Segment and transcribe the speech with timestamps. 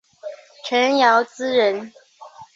[0.65, 1.93] 陈尧咨人。